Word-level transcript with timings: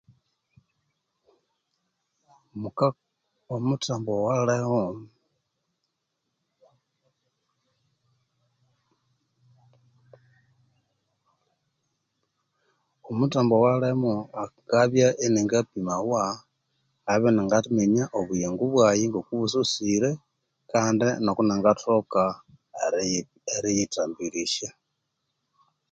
Omuthambo 13.09 13.55
owalimo 13.59 14.13
akabya 14.43 15.07
ininga 15.25 15.59
pimawa 15.69 16.23
inabya 16.37 17.29
iningaminya 17.29 18.03
obuyingo 18.19 18.63
bwayi 18.71 19.03
ngokubusosire 19.07 20.11
kandi 20.71 21.05
ngoku 21.23 21.41
nangathoka 21.45 22.21
eriyithambirisya. 23.55 24.69